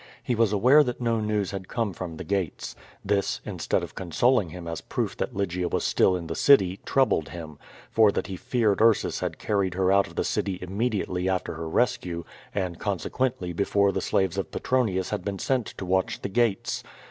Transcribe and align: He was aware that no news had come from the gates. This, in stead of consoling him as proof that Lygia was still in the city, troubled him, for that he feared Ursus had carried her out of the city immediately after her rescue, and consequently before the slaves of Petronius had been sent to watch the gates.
He 0.23 0.33
was 0.33 0.51
aware 0.51 0.83
that 0.83 0.99
no 0.99 1.19
news 1.19 1.51
had 1.51 1.67
come 1.67 1.93
from 1.93 2.17
the 2.17 2.23
gates. 2.23 2.75
This, 3.05 3.39
in 3.45 3.59
stead 3.59 3.83
of 3.83 3.93
consoling 3.93 4.49
him 4.49 4.67
as 4.67 4.81
proof 4.81 5.15
that 5.17 5.35
Lygia 5.35 5.67
was 5.67 5.83
still 5.83 6.15
in 6.15 6.25
the 6.25 6.33
city, 6.33 6.79
troubled 6.87 7.29
him, 7.29 7.59
for 7.91 8.11
that 8.11 8.25
he 8.25 8.35
feared 8.35 8.81
Ursus 8.81 9.19
had 9.19 9.37
carried 9.37 9.75
her 9.75 9.91
out 9.91 10.07
of 10.07 10.15
the 10.15 10.23
city 10.23 10.57
immediately 10.59 11.29
after 11.29 11.53
her 11.53 11.69
rescue, 11.69 12.23
and 12.55 12.79
consequently 12.79 13.53
before 13.53 13.91
the 13.91 14.01
slaves 14.01 14.39
of 14.39 14.49
Petronius 14.49 15.11
had 15.11 15.23
been 15.23 15.37
sent 15.37 15.67
to 15.67 15.85
watch 15.85 16.23
the 16.23 16.29
gates. 16.29 16.81